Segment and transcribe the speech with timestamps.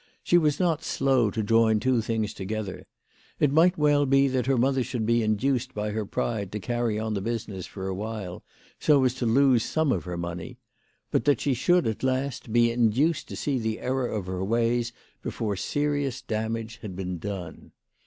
[0.23, 2.87] She was not slow to join two things together.
[3.39, 6.97] It might well be that her mother should be induced by her pride to carry
[6.97, 8.41] on the business for a while,
[8.79, 10.57] so as to lose some of her money,
[11.11, 14.91] but that she should, at last, be induced to see the error of her ways
[15.21, 17.71] before serious damage had been done.